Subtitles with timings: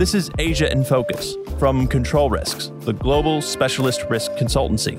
[0.00, 4.98] This is Asia in Focus from Control Risks, the global specialist risk consultancy.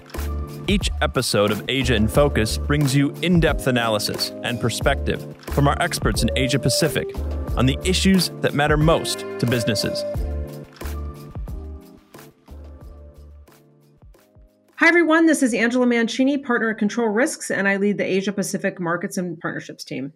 [0.69, 5.75] Each episode of Asia in Focus brings you in depth analysis and perspective from our
[5.81, 7.07] experts in Asia Pacific
[7.57, 10.03] on the issues that matter most to businesses.
[14.75, 15.25] Hi, everyone.
[15.25, 19.17] This is Angela Mancini, partner at Control Risks, and I lead the Asia Pacific Markets
[19.17, 20.13] and Partnerships team.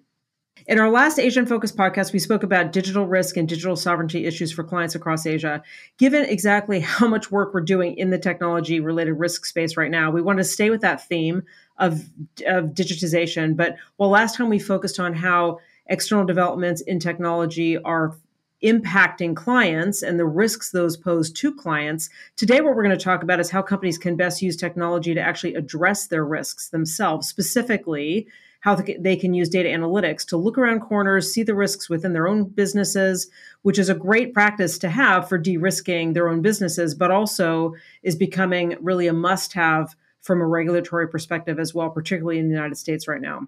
[0.67, 4.25] In our last Asia in Focus podcast, we spoke about digital risk and digital sovereignty
[4.25, 5.61] issues for clients across Asia.
[5.97, 10.09] Given exactly how much work we're doing in the technology related risk space right now,
[10.09, 11.43] we want to stay with that theme
[11.77, 12.09] of,
[12.47, 13.55] of digitization.
[13.55, 18.15] But while last time we focused on how external developments in technology are
[18.63, 22.09] impacting clients and the risks those pose to clients.
[22.35, 25.21] Today, what we're going to talk about is how companies can best use technology to
[25.21, 28.27] actually address their risks themselves, specifically
[28.65, 32.27] how they can use data analytics to look around corners, see the risks within their
[32.27, 33.27] own businesses,
[33.61, 37.75] which is a great practice to have for de risking their own businesses, but also
[38.01, 42.55] is becoming really a must have from a regulatory perspective as well, particularly in the
[42.55, 43.41] United States right now.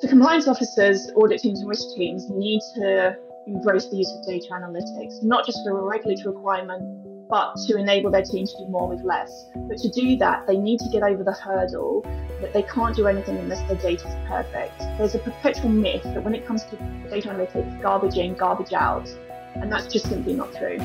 [0.00, 4.48] So, compliance officers, audit teams, and risk teams need to embrace the use of data
[4.52, 8.88] analytics, not just for a regulatory requirement, but to enable their team to do more
[8.88, 9.46] with less.
[9.68, 12.02] But to do that, they need to get over the hurdle
[12.40, 14.78] that they can't do anything unless their data is perfect.
[14.98, 16.76] There's a perpetual myth that when it comes to
[17.08, 19.08] data analytics, garbage in, garbage out,
[19.54, 20.78] and that's just simply not true.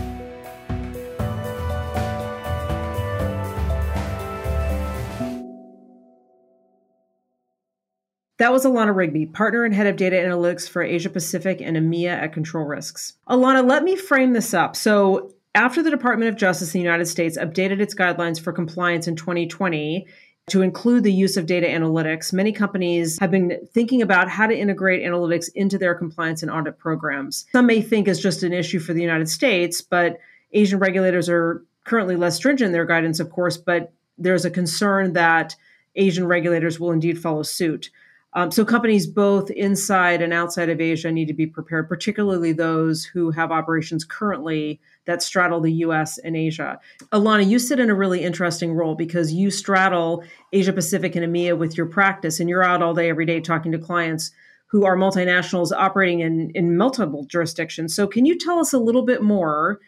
[8.37, 12.09] That was Allanna Rigby, partner and head of data analytics for Asia Pacific and EMEA
[12.09, 13.13] at Control Risks.
[13.27, 14.75] Allanna, let me frame this up.
[14.75, 19.07] So, after the Department of Justice in the United States updated its guidelines for compliance
[19.07, 20.05] in 2020
[20.51, 24.55] to include the use of data analytics, many companies have been thinking about how to
[24.55, 27.47] integrate analytics into their compliance and audit programs.
[27.53, 30.19] Some may think it's just an issue for the United States, but
[30.51, 35.13] Asian regulators are currently less stringent in their guidance, of course, but there's a concern
[35.13, 35.55] that
[35.95, 37.89] Asian regulators will indeed follow suit.
[38.37, 43.03] Um, so companies both inside and outside of Asia need to be prepared, particularly those
[43.03, 46.79] who have operations currently that straddle the US and Asia.
[47.11, 51.57] Allanna, you sit in a really interesting role because you straddle Asia Pacific and EMEA
[51.57, 54.29] with your practice, and you're out all day, every day talking to clients
[54.67, 57.95] who are multinationals operating in, in multiple jurisdictions.
[57.95, 59.79] So, can you tell us a little bit more?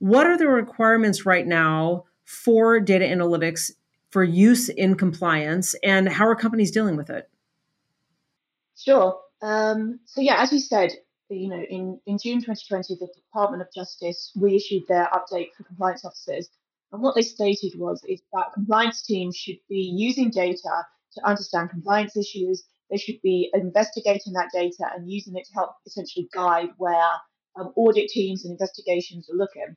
[0.00, 3.70] What are the requirements right now for data analytics
[4.10, 7.30] for use in compliance, and how are companies dealing with it?
[8.76, 9.20] Sure.
[9.42, 10.92] Um, so yeah, as you said,
[11.28, 16.04] you know, in, in June 2020, the Department of Justice reissued their update for compliance
[16.04, 16.48] officers.
[16.92, 21.70] And what they stated was is that compliance teams should be using data to understand
[21.70, 22.64] compliance issues.
[22.90, 27.10] They should be investigating that data and using it to help essentially guide where
[27.58, 29.74] um, audit teams and investigations are looking.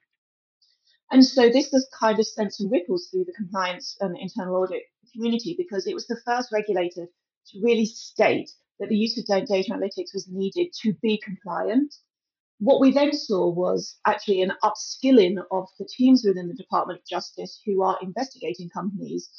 [1.11, 4.83] And so this has kind of sent some ripples through the compliance and internal audit
[5.11, 7.07] community because it was the first regulator
[7.47, 11.93] to really state that the use of data analytics was needed to be compliant.
[12.59, 17.05] What we then saw was actually an upskilling of the teams within the Department of
[17.05, 19.29] Justice who are investigating companies,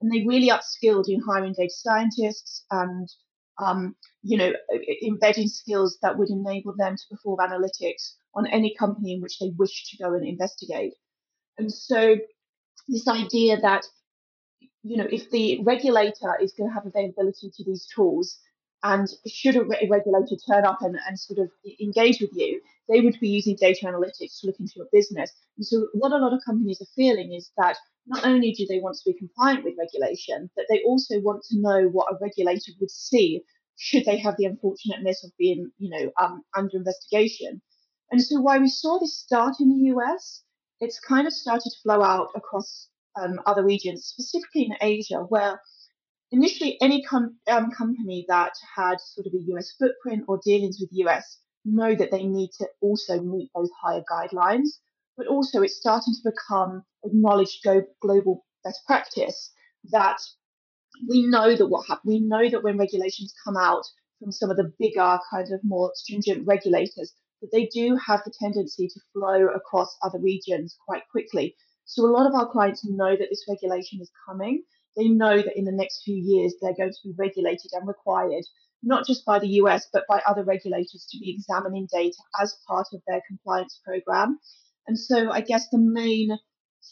[0.00, 3.08] and they really upskilled in hiring data scientists and
[3.58, 4.52] um, you know
[5.02, 9.52] embedding skills that would enable them to perform analytics on any company in which they
[9.58, 10.94] wish to go and investigate.
[11.58, 12.16] And so
[12.88, 13.84] this idea that
[14.82, 18.38] you know if the regulator is going to have availability to these tools
[18.82, 23.18] and should a regulator turn up and, and sort of engage with you, they would
[23.20, 25.32] be using data analytics to look into your business.
[25.56, 27.76] And so, what a lot of companies are feeling is that
[28.06, 31.60] not only do they want to be compliant with regulation, but they also want to
[31.60, 33.42] know what a regulator would see
[33.76, 37.62] should they have the unfortunateness of being, you know, um, under investigation.
[38.10, 40.42] And so, while we saw this start in the US,
[40.80, 42.88] it's kind of started to flow out across
[43.20, 45.60] um, other regions, specifically in Asia, where
[46.32, 50.90] initially any com- um, company that had sort of a US footprint or dealings with
[50.92, 54.68] US know that they need to also meet those higher guidelines.
[55.16, 59.52] But also, it's starting to become acknowledged go- global best practice
[59.90, 60.18] that
[61.08, 62.06] we know that what happens.
[62.06, 63.84] We know that when regulations come out
[64.18, 67.12] from some of the bigger, kind of more stringent regulators,
[67.42, 71.56] that they do have the tendency to flow across other regions quite quickly.
[71.84, 74.62] So a lot of our clients know that this regulation is coming
[74.96, 78.44] they know that in the next few years they're going to be regulated and required,
[78.82, 82.88] not just by the US, but by other regulators to be examining data as part
[82.92, 84.38] of their compliance program.
[84.86, 86.38] And so I guess the main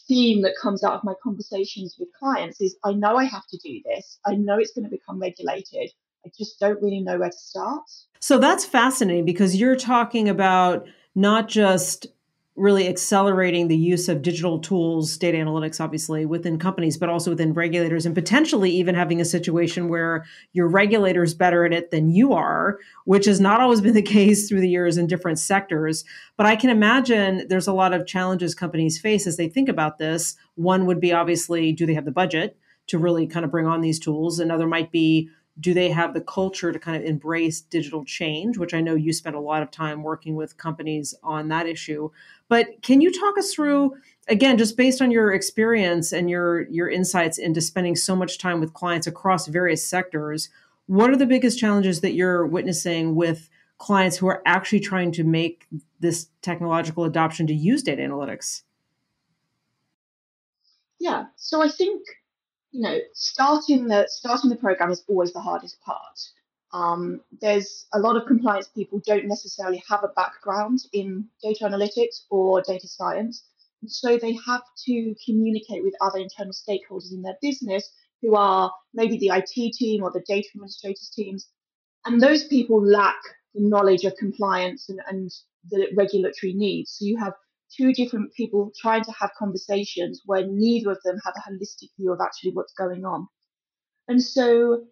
[0.07, 3.57] theme that comes out of my conversations with clients is I know I have to
[3.57, 4.19] do this.
[4.25, 5.91] I know it's going to become regulated.
[6.25, 7.83] I just don't really know where to start.
[8.19, 12.07] So that's fascinating because you're talking about not just
[12.59, 17.53] really accelerating the use of digital tools, data analytics, obviously, within companies, but also within
[17.53, 22.09] regulators, and potentially even having a situation where your regulator is better at it than
[22.09, 26.03] you are, which has not always been the case through the years in different sectors.
[26.37, 29.97] But I can imagine there's a lot of challenges companies face as they think about
[29.97, 30.35] this.
[30.55, 32.57] One would be obviously, do they have the budget
[32.87, 34.39] to really kind of bring on these tools?
[34.39, 35.29] Another might be,
[35.59, 39.11] do they have the culture to kind of embrace digital change which i know you
[39.11, 42.09] spent a lot of time working with companies on that issue
[42.49, 43.95] but can you talk us through
[44.27, 48.59] again just based on your experience and your your insights into spending so much time
[48.59, 50.49] with clients across various sectors
[50.87, 55.23] what are the biggest challenges that you're witnessing with clients who are actually trying to
[55.23, 55.65] make
[56.01, 58.63] this technological adoption to use data analytics
[60.99, 62.01] yeah so i think
[62.71, 66.19] you know, starting the starting the program is always the hardest part.
[66.71, 72.21] Um, there's a lot of compliance people don't necessarily have a background in data analytics
[72.29, 73.43] or data science,
[73.87, 79.17] so they have to communicate with other internal stakeholders in their business who are maybe
[79.17, 81.47] the IT team or the data administrators teams,
[82.05, 83.17] and those people lack
[83.55, 85.31] the knowledge of compliance and, and
[85.69, 86.91] the regulatory needs.
[86.91, 87.33] So you have
[87.75, 92.11] two different people trying to have conversations where neither of them have a holistic view
[92.11, 93.27] of actually what's going on.
[94.07, 94.85] And so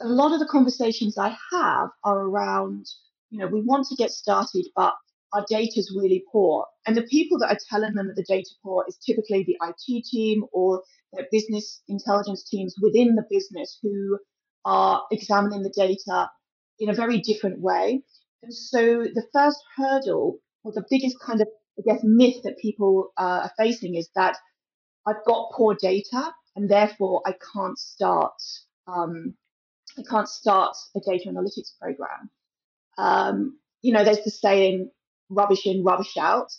[0.00, 2.86] a lot of the conversations I have are around,
[3.30, 4.94] you know, we want to get started, but
[5.32, 6.66] our data is really poor.
[6.86, 10.04] And the people that are telling them that the data poor is typically the IT
[10.04, 10.82] team or
[11.12, 14.18] their business intelligence teams within the business who
[14.64, 16.28] are examining the data
[16.78, 18.02] in a very different way.
[18.42, 21.48] And so the first hurdle, or the biggest kind of
[21.78, 24.36] I guess, myth that people uh, are facing is that
[25.06, 28.34] I've got poor data and therefore I can't start
[28.86, 29.34] um,
[29.98, 32.30] I can't start a data analytics program.
[32.98, 34.90] Um, you know, there's the saying
[35.28, 36.52] rubbish in, rubbish out.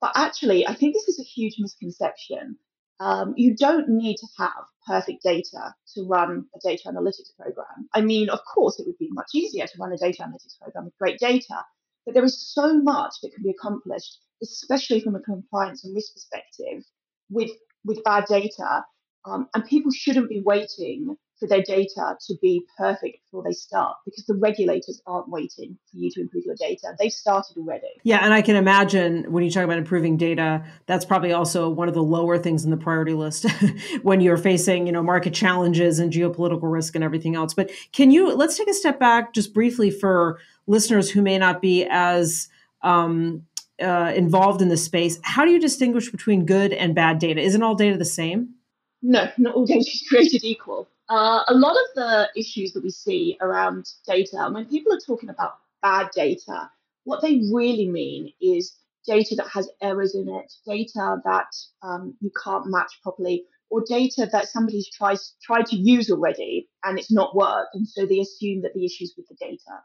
[0.00, 2.58] But actually, I think this is a huge misconception.
[3.00, 7.88] Um, you don't need to have perfect data to run a data analytics program.
[7.94, 10.84] I mean, of course, it would be much easier to run a data analytics program
[10.84, 11.64] with great data,
[12.04, 16.12] but there is so much that can be accomplished especially from a compliance and risk
[16.14, 16.84] perspective,
[17.30, 17.50] with
[17.84, 18.84] with bad data.
[19.26, 23.96] Um, and people shouldn't be waiting for their data to be perfect before they start
[24.04, 26.94] because the regulators aren't waiting for you to improve your data.
[26.98, 27.88] They've started already.
[28.02, 31.88] Yeah, and I can imagine when you talk about improving data, that's probably also one
[31.88, 33.46] of the lower things in the priority list
[34.02, 37.52] when you're facing, you know, market challenges and geopolitical risk and everything else.
[37.52, 41.60] But can you let's take a step back just briefly for listeners who may not
[41.60, 42.48] be as
[42.82, 43.44] um,
[43.82, 47.40] uh, involved in this space, how do you distinguish between good and bad data?
[47.40, 48.54] Isn't all data the same?
[49.02, 50.88] No, not all data is created equal.
[51.08, 55.28] Uh, a lot of the issues that we see around data, when people are talking
[55.28, 56.70] about bad data,
[57.04, 62.30] what they really mean is data that has errors in it, data that um, you
[62.42, 67.34] can't match properly, or data that somebody's tries tried to use already and it's not
[67.36, 69.82] worked, and so they assume that the issues with the data.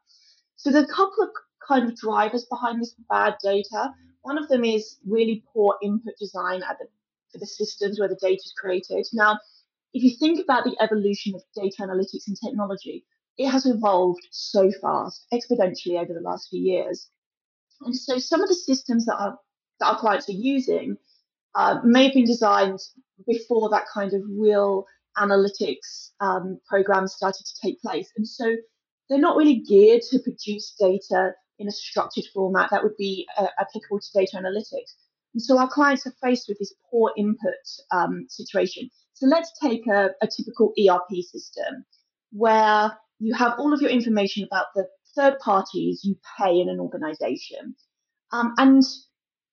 [0.55, 1.29] So there's a couple of
[1.67, 3.93] kind of drivers behind this bad data.
[4.21, 6.87] One of them is really poor input design at the,
[7.31, 9.05] for the systems where the data is created.
[9.13, 9.39] Now,
[9.93, 13.05] if you think about the evolution of data analytics and technology,
[13.37, 17.09] it has evolved so fast, exponentially over the last few years.
[17.81, 19.39] And so some of the systems that our,
[19.79, 20.97] that our clients are using
[21.55, 22.79] uh, may have been designed
[23.25, 24.85] before that kind of real
[25.17, 28.11] analytics um, programs started to take place.
[28.17, 28.55] And so
[29.09, 33.47] they're not really geared to produce data in a structured format that would be uh,
[33.59, 34.93] applicable to data analytics.
[35.33, 37.53] And so our clients are faced with this poor input
[37.91, 38.89] um, situation.
[39.13, 41.85] So let's take a, a typical ERP system
[42.31, 46.79] where you have all of your information about the third parties you pay in an
[46.79, 47.75] organization.
[48.31, 48.83] Um, and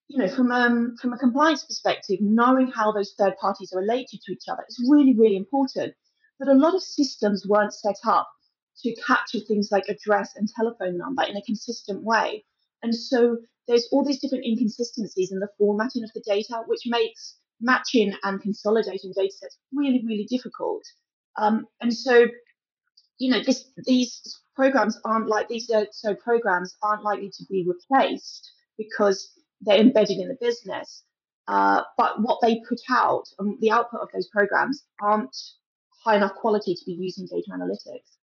[0.09, 4.21] you know, from um, from a compliance perspective, knowing how those third parties are related
[4.23, 5.95] to each other is really, really important.
[6.39, 8.29] But a lot of systems weren't set up
[8.83, 12.45] to capture things like address and telephone number in a consistent way.
[12.83, 17.37] And so there's all these different inconsistencies in the formatting of the data, which makes
[17.61, 20.83] matching and consolidating data sets really, really difficult.
[21.37, 22.27] Um, and so,
[23.19, 27.67] you know, this, these programs aren't like these, uh, so programs aren't likely to be
[27.67, 29.31] replaced because
[29.61, 31.03] they're embedded in the business.
[31.49, 35.37] Uh, but what they put out and the output of those programs aren't
[36.05, 38.16] high enough quality to be used in data analytics.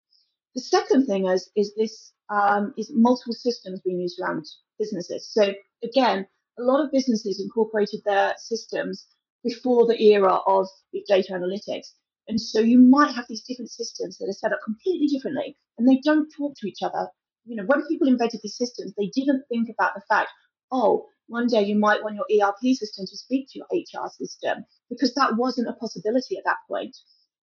[0.56, 4.46] The second thing is is this um, is multiple systems being used around
[4.80, 5.30] businesses.
[5.32, 5.54] So
[5.84, 6.28] again,
[6.60, 9.08] a lot of businesses incorporated their systems
[9.44, 11.88] before the era of big data analytics.
[12.28, 15.88] And so you might have these different systems that are set up completely differently and
[15.88, 17.10] they don't talk to each other.
[17.46, 20.30] You know, when people invented these systems, they didn't think about the fact,
[20.72, 24.66] oh, one day you might want your ERP system to speak to your HR system
[24.90, 26.96] because that wasn't a possibility at that point.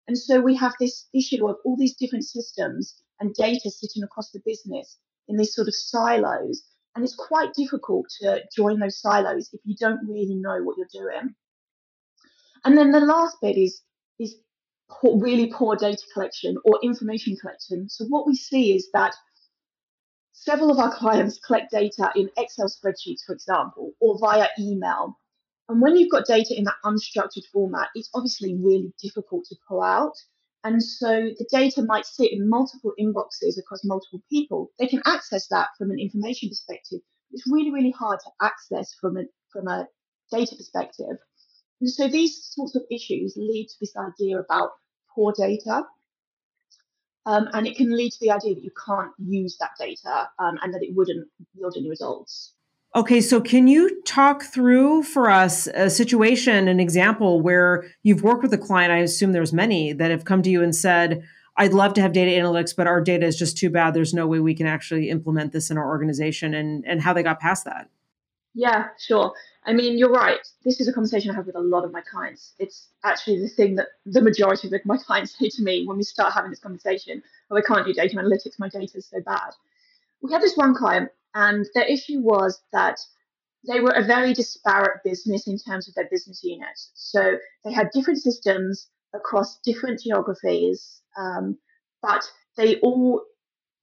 [0.07, 4.31] And so we have this issue of all these different systems and data sitting across
[4.31, 4.97] the business
[5.27, 6.63] in these sort of silos.
[6.95, 10.87] And it's quite difficult to join those silos if you don't really know what you're
[10.91, 11.35] doing.
[12.65, 13.81] And then the last bit is
[14.19, 14.35] is
[14.89, 17.89] poor, really poor data collection or information collection.
[17.89, 19.13] So what we see is that
[20.33, 25.19] several of our clients collect data in Excel spreadsheets, for example, or via email.
[25.69, 29.81] And when you've got data in that unstructured format, it's obviously really difficult to pull
[29.81, 30.13] out.
[30.63, 34.71] And so the data might sit in multiple inboxes across multiple people.
[34.79, 36.99] They can access that from an information perspective.
[37.31, 39.87] It's really, really hard to access from a, from a
[40.31, 41.17] data perspective.
[41.81, 44.71] And so these sorts of issues lead to this idea about
[45.13, 45.83] poor data.
[47.25, 50.57] Um, and it can lead to the idea that you can't use that data um,
[50.61, 52.53] and that it wouldn't yield any results.
[52.97, 58.41] Okay, so can you talk through for us a situation, an example where you've worked
[58.41, 58.91] with a client?
[58.91, 61.21] I assume there's many that have come to you and said,
[61.57, 63.93] I'd love to have data analytics, but our data is just too bad.
[63.93, 67.21] There's no way we can actually implement this in our organization, and, and how they
[67.21, 67.87] got past that.
[68.55, 69.31] Yeah, sure.
[69.67, 70.39] I mean, you're right.
[70.65, 72.55] This is a conversation I have with a lot of my clients.
[72.57, 76.03] It's actually the thing that the majority of my clients say to me when we
[76.03, 77.21] start having this conversation.
[77.51, 78.57] Oh, I can't do data analytics.
[78.57, 79.51] My data is so bad.
[80.23, 82.97] We had this one client, and their issue was that
[83.67, 86.91] they were a very disparate business in terms of their business units.
[86.95, 91.57] So they had different systems across different geographies, um,
[92.01, 92.23] but
[92.55, 93.23] they all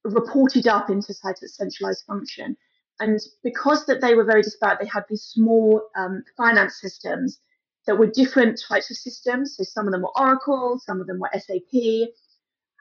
[0.03, 2.57] reported up into such a centralized function.
[2.99, 7.39] And because that they were very disparate, they had these small um, finance systems
[7.85, 9.55] that were different types of systems.
[9.57, 12.09] So some of them were Oracle, some of them were SAP,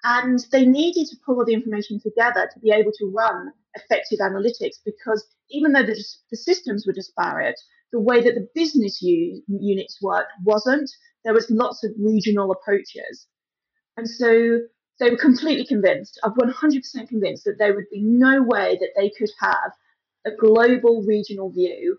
[0.05, 4.19] and they needed to pull all the information together to be able to run effective
[4.21, 7.59] analytics because even though the, the systems were disparate,
[7.95, 10.91] the way that the business u- units worked wasn't.
[11.25, 13.29] There was lots of regional approaches.
[13.97, 14.59] And so
[14.99, 19.11] they were completely convinced, I'm 100% convinced that there would be no way that they
[19.17, 19.71] could have
[20.27, 21.97] a global regional view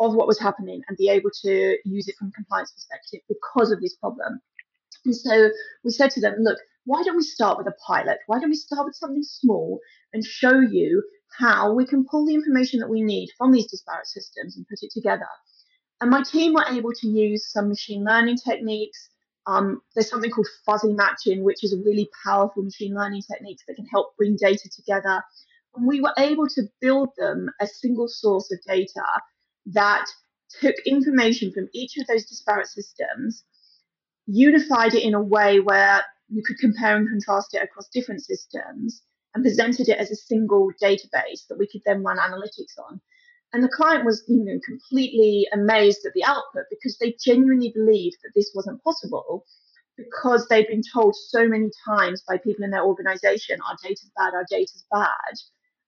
[0.00, 3.82] of what was happening and be able to use it from compliance perspective because of
[3.82, 4.40] this problem.
[5.04, 5.50] And so
[5.84, 8.18] we said to them, look, why don't we start with a pilot?
[8.26, 9.80] Why don't we start with something small
[10.14, 11.02] and show you
[11.38, 14.78] how we can pull the information that we need from these disparate systems and put
[14.80, 15.28] it together?
[16.00, 19.10] And my team were able to use some machine learning techniques.
[19.46, 23.74] Um, there's something called fuzzy matching, which is a really powerful machine learning technique that
[23.74, 25.22] can help bring data together
[25.76, 29.04] and we were able to build them a single source of data
[29.66, 30.06] that
[30.60, 33.44] took information from each of those disparate systems,
[34.26, 39.02] unified it in a way where you could compare and contrast it across different systems,
[39.34, 43.00] and presented it as a single database that we could then run analytics on.
[43.52, 48.16] And the client was, you know, completely amazed at the output because they genuinely believed
[48.22, 49.44] that this wasn't possible
[49.96, 54.34] because they've been told so many times by people in their organization, our data's bad,
[54.34, 55.34] our data's bad,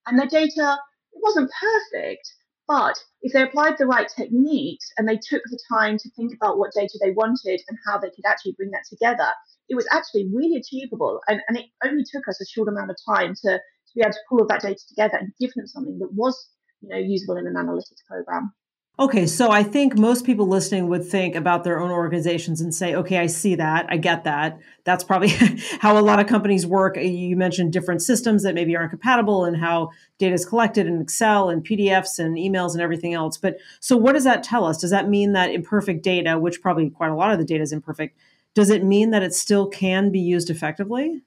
[0.05, 0.77] and their data
[1.13, 2.31] it wasn't perfect,
[2.67, 6.57] but if they applied the right techniques and they took the time to think about
[6.57, 9.29] what data they wanted and how they could actually bring that together,
[9.69, 11.19] it was actually really achievable.
[11.27, 14.11] And, and it only took us a short amount of time to, to be able
[14.11, 16.49] to pull all that data together and give them something that was
[16.81, 18.53] you know, usable in an analytics program.
[18.99, 22.95] Okay, so I think most people listening would think about their own organizations and say,
[22.95, 23.85] okay, I see that.
[23.89, 24.57] I get that.
[24.85, 25.29] That's probably
[25.81, 26.97] how a lot of companies work.
[26.97, 30.99] Uh, you mentioned different systems that maybe aren't compatible and how data is collected in
[30.99, 33.37] Excel and PDFs and emails and everything else.
[33.37, 34.79] But so what does that tell us?
[34.79, 37.71] Does that mean that imperfect data, which probably quite a lot of the data is
[37.71, 38.17] imperfect,
[38.57, 41.21] does it mean that it still can be used effectively?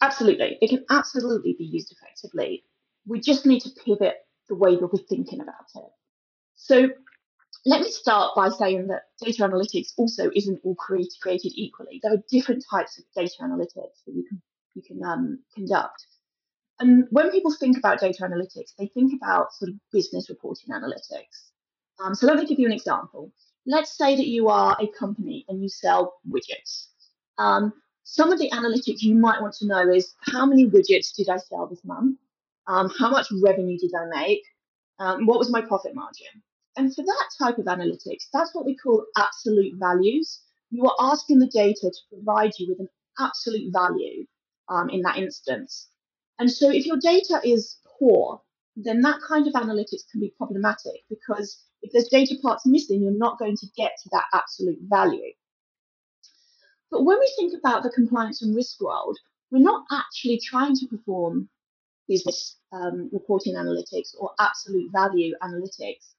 [0.00, 0.56] Absolutely.
[0.62, 2.64] It can absolutely be used effectively.
[3.06, 4.14] We just need to pivot
[4.48, 5.90] the way that we're thinking about it.
[6.56, 6.88] So
[7.66, 12.00] let me start by saying that data analytics also isn't all created, equally.
[12.02, 14.40] There are different types of data analytics that you can
[14.74, 16.06] you can um, conduct.
[16.78, 21.50] And when people think about data analytics, they think about sort of business reporting analytics.
[22.02, 23.30] Um, so let me give you an example.
[23.66, 26.88] Let's say that you are a company and you sell widgets.
[27.38, 27.72] Um,
[28.04, 31.36] some of the analytics you might want to know is how many widgets did I
[31.36, 32.18] sell this month?
[32.66, 34.42] Um, how much revenue did I make?
[34.98, 36.42] Um, what was my profit margin?
[36.76, 40.40] And for that type of analytics, that's what we call absolute values.
[40.70, 42.88] You are asking the data to provide you with an
[43.18, 44.26] absolute value
[44.68, 45.88] um, in that instance.
[46.38, 48.40] And so if your data is poor,
[48.76, 53.12] then that kind of analytics can be problematic because If there's data parts missing, you're
[53.12, 55.32] not going to get to that absolute value.
[56.90, 59.16] But when we think about the compliance and risk world,
[59.50, 61.48] we're not actually trying to perform
[62.08, 66.14] business um, reporting analytics or absolute value analytics.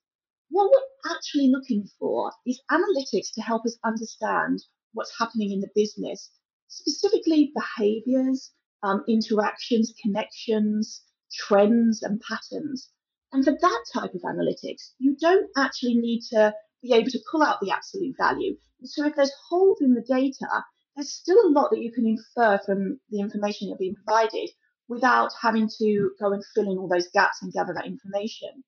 [0.49, 4.63] What we're actually looking for is analytics to help us understand
[4.93, 6.31] what's happening in the business,
[6.67, 8.51] specifically behaviors,
[8.83, 12.89] um, interactions, connections, trends, and patterns.
[13.33, 17.43] And for that type of analytics, you don't actually need to be able to pull
[17.43, 18.57] out the absolute value.
[18.83, 20.47] So if there's holes in the data,
[20.95, 24.49] there's still a lot that you can infer from the information you're being provided
[24.89, 28.63] without having to go and fill in all those gaps and gather that information.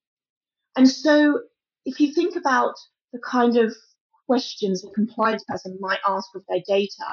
[0.78, 1.42] And so
[1.86, 2.76] if you think about
[3.12, 3.76] the kind of
[4.26, 7.06] questions a compliance person might ask of their data,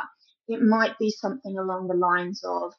[0.47, 2.73] it might be something along the lines of,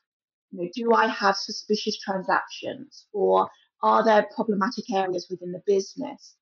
[0.51, 3.49] you know, do I have suspicious transactions or
[3.83, 6.35] are there problematic areas within the business?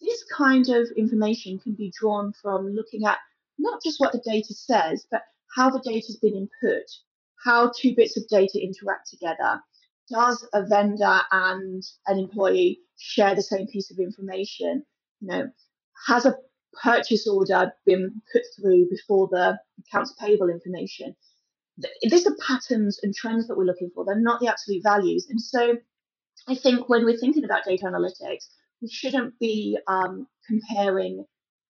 [0.00, 3.18] This kind of information can be drawn from looking at
[3.58, 5.22] not just what the data says, but
[5.54, 6.86] how the data has been input,
[7.44, 9.60] how two bits of data interact together.
[10.08, 14.84] Does a vendor and an employee share the same piece of information?
[15.20, 15.50] You know,
[16.06, 16.36] has a
[16.82, 21.14] purchase order been put through before the accounts payable information?
[22.02, 24.04] These are patterns and trends that we're looking for.
[24.04, 25.26] They're not the absolute values.
[25.28, 25.76] And so
[26.48, 28.48] I think when we're thinking about data analytics,
[28.80, 31.24] we shouldn't be um, comparing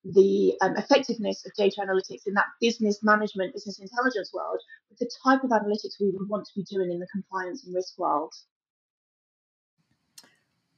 [0.05, 5.11] the um, effectiveness of data analytics in that business management, business intelligence world with the
[5.23, 8.33] type of analytics we would want to be doing in the compliance and risk world.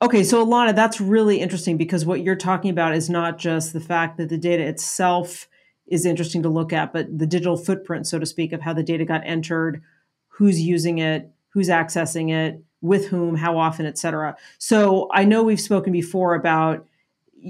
[0.01, 3.81] Okay, so Allanna, that's really interesting because what you're talking about is not just the
[3.81, 5.49] fact that the data itself
[5.87, 8.83] is interesting to look at, but the digital footprint, so to speak, of how the
[8.83, 9.81] data got entered,
[10.27, 14.37] who's using it, who's accessing it, with whom, how often, et cetera.
[14.59, 16.87] So I know we've spoken before about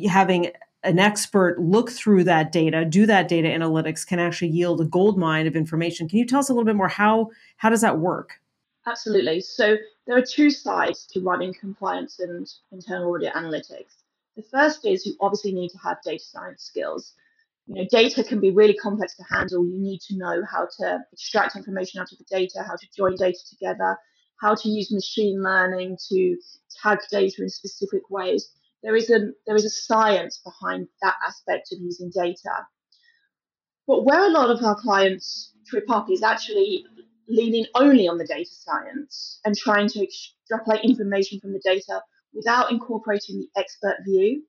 [0.08, 0.50] having
[0.84, 5.16] an expert look through that data, do that data analytics can actually yield a gold
[5.16, 6.08] mine of information.
[6.08, 8.40] Can you tell us a little bit more how how does that work?
[8.86, 9.40] Absolutely.
[9.40, 14.02] So there are two sides to running compliance and internal audit analytics.
[14.36, 17.12] The first is you obviously need to have data science skills.
[17.66, 19.66] You know, data can be really complex to handle.
[19.66, 23.16] You need to know how to extract information out of the data, how to join
[23.16, 23.96] data together,
[24.40, 26.36] how to use machine learning to
[26.82, 28.50] tag data in specific ways.
[28.82, 32.66] There is a there is a science behind that aspect of using data.
[33.86, 36.84] But where a lot of our clients trip up is actually
[37.28, 42.02] leaning only on the data science and trying to extrapolate information from the data
[42.34, 44.42] without incorporating the expert view.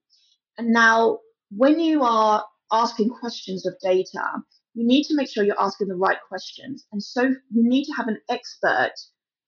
[0.57, 5.59] And now, when you are asking questions of data, you need to make sure you're
[5.59, 6.85] asking the right questions.
[6.91, 8.93] And so you need to have an expert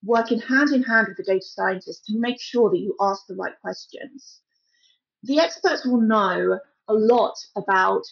[0.03, 3.35] working hand in hand with the data scientist to make sure that you ask the
[3.35, 4.41] right questions.
[5.23, 8.03] The experts will know a lot about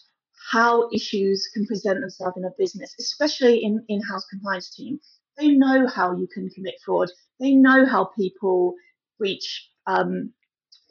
[0.51, 4.99] how issues can present themselves in a business, especially in in-house compliance team.
[5.37, 7.09] They know how you can commit fraud.
[7.39, 8.73] They know how people
[9.19, 10.33] breach um,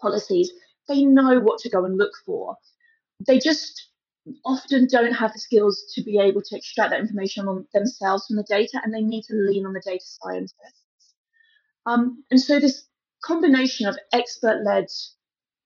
[0.01, 0.51] policies.
[0.88, 2.57] They know what to go and look for.
[3.27, 3.88] They just
[4.45, 8.37] often don't have the skills to be able to extract that information on themselves from
[8.37, 11.15] the data, and they need to lean on the data scientists.
[11.87, 12.87] Um, and so this
[13.25, 14.87] combination of expert-led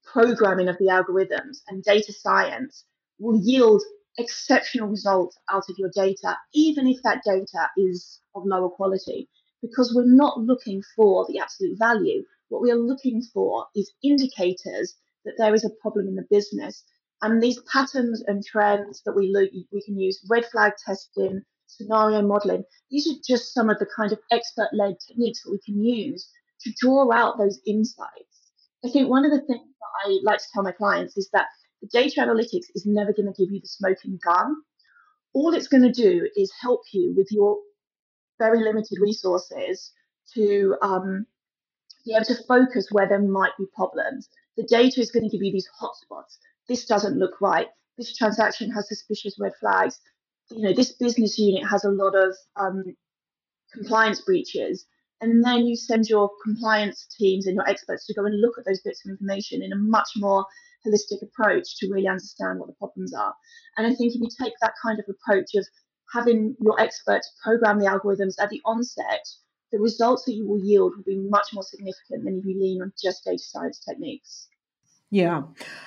[0.04, 2.84] programming of the algorithms and data science
[3.18, 3.82] will yield
[4.18, 9.28] exceptional results out of your data, even if that data is of lower quality,
[9.62, 12.22] because we're not looking for the absolute value.
[12.48, 16.84] What we are looking for is indicators that there is a problem in the business.
[17.22, 22.22] And these patterns and trends that we look, we can use red flag testing, scenario
[22.22, 22.64] modeling.
[22.90, 26.28] These are just some of the kind of expert led techniques that we can use
[26.60, 28.52] to draw out those insights.
[28.84, 31.46] I think one of the things that I like to tell my clients is that
[31.82, 34.56] the data analytics is never going to give you the smoking gun.
[35.34, 37.58] All it's going to do is help you with your
[38.38, 39.92] very limited resources
[40.34, 41.26] to um,
[42.04, 44.28] be able to focus where there might be problems.
[44.56, 46.38] The data is going to give you these hotspots.
[46.68, 47.68] This doesn't look right.
[47.96, 50.00] This transaction has suspicious red flags
[50.50, 52.84] you know, this business unit has a lot of um,
[53.72, 54.86] compliance breaches.
[55.20, 58.66] And then you send your compliance teams and your experts to go and look at
[58.66, 60.44] those bits of information in a much more
[60.86, 63.34] holistic approach to really understand what the problems are.
[63.76, 65.66] And I think if you take that kind of approach of
[66.12, 69.26] having your experts program the algorithms at the onset,
[69.72, 72.82] the results that you will yield will be much more significant than if you lean
[72.82, 74.48] on just data science techniques.
[75.16, 75.44] Yeah.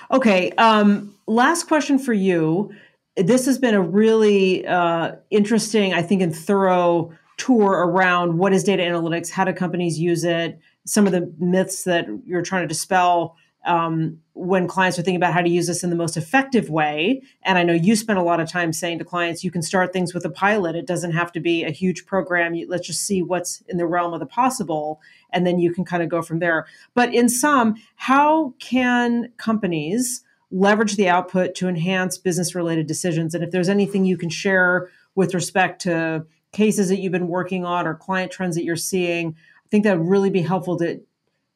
[0.10, 0.50] Okay.
[0.54, 2.74] Um, last question for you
[3.16, 8.64] this has been a really uh, interesting, I think, and thorough tour around what is
[8.64, 12.68] data analytics, how do companies use it, some of the myths that you're trying to
[12.68, 16.70] dispel um, when clients are thinking about how to use this in the most effective
[16.70, 17.22] way.
[17.44, 19.92] And I know you spend a lot of time saying to clients, you can start
[19.92, 20.76] things with a pilot.
[20.76, 22.56] It doesn't have to be a huge program.
[22.68, 26.02] Let's just see what's in the realm of the possible, and then you can kind
[26.02, 26.66] of go from there.
[26.94, 33.36] But in sum, how can companies leverage the output to enhance business related decisions?
[33.36, 37.66] And if there's anything you can share with respect to cases that you've been working
[37.66, 41.02] on or client trends that you're seeing, I think that would really be helpful to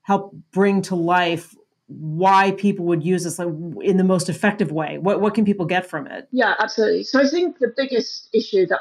[0.03, 1.55] help bring to life
[1.87, 3.49] why people would use this like
[3.81, 4.97] in the most effective way.
[4.97, 6.27] What what can people get from it?
[6.31, 7.03] Yeah absolutely.
[7.03, 8.79] So i think the biggest issue that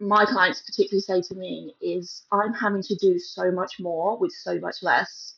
[0.00, 4.32] my clients particularly say to me is i'm having to do so much more with
[4.32, 5.34] so much less.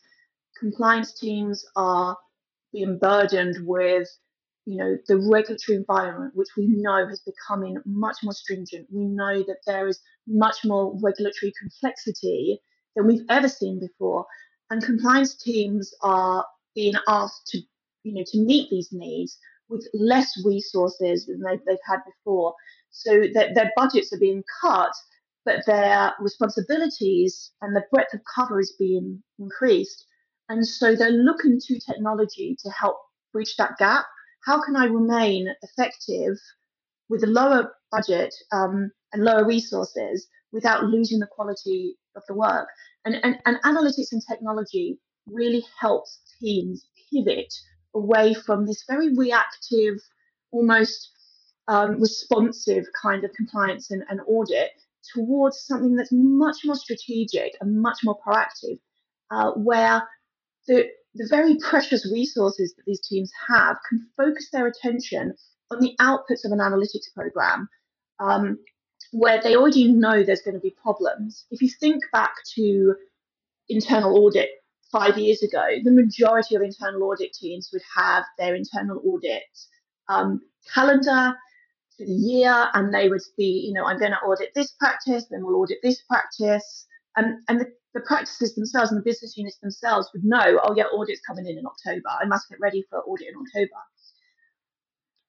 [0.59, 2.17] Compliance teams are
[2.73, 4.09] being burdened with
[4.65, 8.87] you know the regulatory environment which we know has becoming much more stringent.
[8.91, 12.61] We know that there is much more regulatory complexity
[12.95, 14.27] than we've ever seen before.
[14.71, 17.59] And compliance teams are being asked to,
[18.03, 22.55] you know, to meet these needs with less resources than they've, they've had before.
[22.91, 24.93] So that their budgets are being cut,
[25.45, 30.07] but their responsibilities and the breadth of cover is being increased.
[30.49, 32.97] And so they're looking to technology to help
[33.33, 34.05] bridge that gap.
[34.45, 36.37] How can I remain effective
[37.09, 42.69] with a lower budget um, and lower resources without losing the quality of the work?
[43.05, 47.53] And, and, and analytics and technology really helps teams pivot
[47.95, 50.01] away from this very reactive,
[50.51, 51.11] almost
[51.69, 54.71] um, responsive kind of compliance and, and, audit
[55.15, 58.79] towards something that's much more strategic and much more proactive,
[59.31, 60.03] uh, where
[60.67, 60.85] the,
[61.15, 65.35] the very precious resources that these teams have can focus their attention
[65.71, 67.69] on the outputs of an analytics program.
[68.19, 68.59] Um,
[69.15, 71.47] where they already know there's going to be problems.
[71.51, 72.97] If you think back to
[73.69, 74.51] internal audit
[74.91, 79.43] five years ago, the majority of internal audit teams would have their internal audit
[80.09, 80.41] um,
[80.73, 81.35] calendar
[81.97, 85.27] for the year, and they would be, you know, I'm going to audit this practice,
[85.31, 89.59] then we'll audit this practice, and and the, the practices themselves and the business units
[89.59, 92.09] themselves would know, oh yeah, audit's coming in in October.
[92.21, 93.81] I must get ready for audit in October.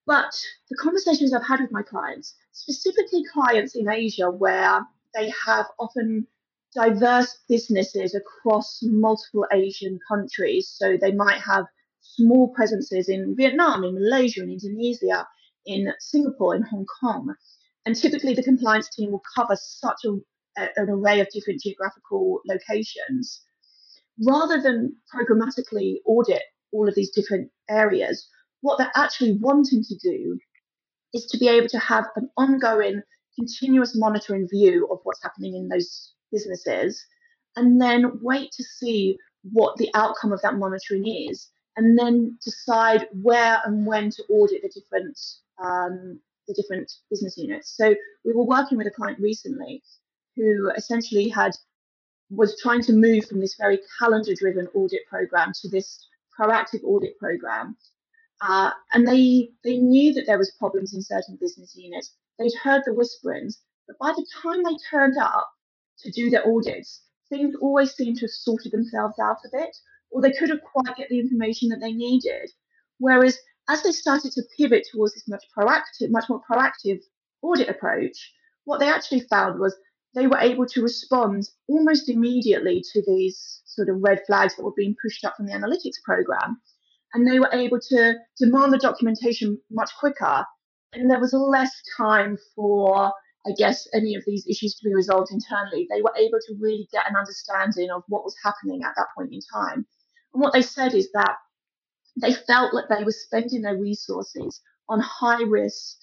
[0.08, 0.40] But
[0.70, 4.82] the conversations I've had with my clients, specifically clients in Asia, where
[5.16, 6.28] they have often
[6.76, 10.74] diverse businesses across multiple Asian countries.
[10.76, 11.66] So they might have
[12.02, 15.26] small presences in Vietnam, in Malaysia, in Indonesia,
[15.66, 17.34] in Singapore, in Hong Kong.
[17.86, 20.20] And typically the compliance team will cover such a,
[20.58, 23.42] an array of different geographical locations.
[24.26, 28.28] Rather than programmatically audit all of these different areas,
[28.62, 30.40] what they're actually wanting to do
[31.14, 33.02] is to be able to have an ongoing,
[33.38, 37.04] continuous monitoring view of what's happening in those businesses
[37.56, 39.18] and then wait to see
[39.52, 44.62] what the outcome of that monitoring is and then decide where and when to audit
[44.62, 45.18] the different
[45.64, 47.76] um, the different business units.
[47.76, 49.82] So we were working with a client recently
[50.36, 51.52] who essentially had
[52.30, 57.18] was trying to move from this very calendar driven audit program to this proactive audit
[57.20, 57.78] program.
[58.42, 62.16] Uh, and they they knew that there was problems in certain business units.
[62.38, 65.50] They'd heard the whisperings, but by the time they turned up,
[66.06, 69.76] to do their audits, things always seem to have sorted themselves out a bit,
[70.12, 72.50] or they couldn't quite get the information that they needed.
[73.00, 73.38] Whereas
[73.68, 77.00] as they started to pivot towards this much proactive, much more proactive
[77.42, 78.34] audit approach,
[78.66, 79.76] what they actually found was
[80.14, 84.74] they were able to respond almost immediately to these sort of red flags that were
[84.76, 86.60] being pushed up from the analytics program.
[87.14, 90.46] And they were able to demand the documentation much quicker.
[90.94, 93.12] And there was less time for
[93.48, 96.88] I guess, any of these issues to be resolved internally, they were able to really
[96.92, 99.86] get an understanding of what was happening at that point in time.
[100.34, 101.36] And what they said is that
[102.20, 105.98] they felt that they were spending their resources on high risk,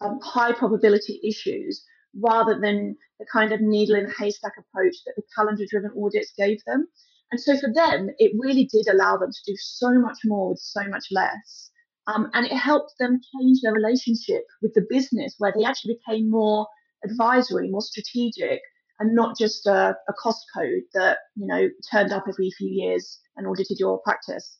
[0.00, 1.84] um, high probability issues
[2.20, 6.32] rather than the kind of needle in a haystack approach that the calendar driven audits
[6.36, 6.86] gave them.
[7.30, 10.58] And so for them, it really did allow them to do so much more with
[10.58, 11.70] so much less.
[12.06, 16.30] Um, and it helped them change their relationship with the business, where they actually became
[16.30, 16.66] more
[17.04, 18.60] advisory, more strategic,
[18.98, 23.20] and not just a, a cost code that you know turned up every few years
[23.36, 24.58] and audited your practice.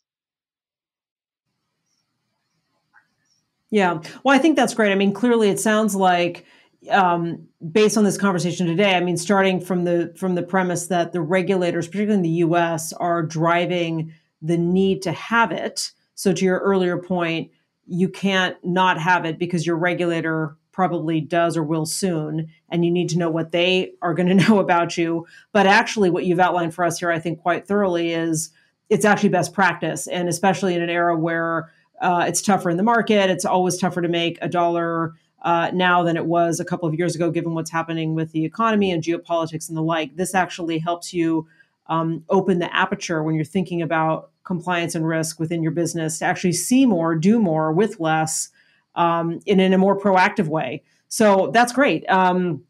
[3.70, 4.92] Yeah, well, I think that's great.
[4.92, 6.44] I mean, clearly, it sounds like
[6.90, 11.12] um, based on this conversation today, I mean, starting from the from the premise that
[11.12, 15.92] the regulators, particularly in the U.S., are driving the need to have it
[16.22, 17.50] so, to your earlier point,
[17.84, 22.92] you can't not have it because your regulator probably does or will soon, and you
[22.92, 25.26] need to know what they are going to know about you.
[25.50, 28.50] But actually, what you've outlined for us here, I think, quite thoroughly is
[28.88, 30.06] it's actually best practice.
[30.06, 34.00] And especially in an era where uh, it's tougher in the market, it's always tougher
[34.00, 37.52] to make a dollar uh, now than it was a couple of years ago, given
[37.52, 40.14] what's happening with the economy and geopolitics and the like.
[40.14, 41.48] This actually helps you
[41.88, 46.24] um, open the aperture when you're thinking about compliance and risk within your business to
[46.24, 48.48] actually see more, do more with less,
[48.94, 50.82] um, in, in a more proactive way.
[51.08, 52.08] So that's great.
[52.08, 52.64] Um,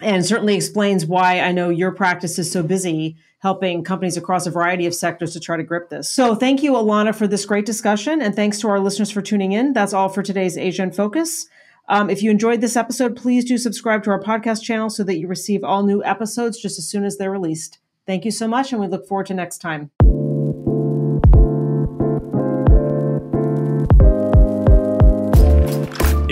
[0.00, 4.50] and certainly explains why I know your practice is so busy helping companies across a
[4.50, 6.08] variety of sectors to try to grip this.
[6.08, 8.20] So thank you, Allanna, for this great discussion.
[8.20, 9.72] And thanks to our listeners for tuning in.
[9.72, 11.46] That's all for today's Asia Focus.
[11.88, 15.18] Um, if you enjoyed this episode, please do subscribe to our podcast channel so that
[15.18, 17.78] you receive all new episodes just as soon as they're released.
[18.06, 19.90] Thank you so much, and we look forward to next time.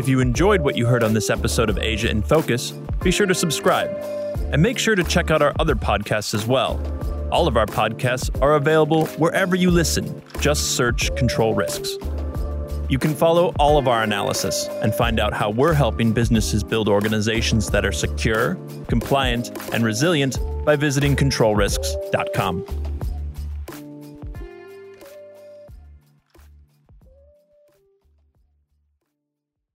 [0.07, 2.71] If you enjoyed what you heard on this episode of Asia in Focus,
[3.03, 3.91] be sure to subscribe.
[4.53, 6.81] And make sure to check out our other podcasts as well.
[7.33, 10.23] All of our podcasts are available wherever you listen.
[10.39, 11.99] Just search Control Risks.
[12.89, 16.89] You can follow all of our analysis and find out how we're helping businesses build
[16.89, 22.96] organizations that are secure, compliant, and resilient by visiting controlrisks.com.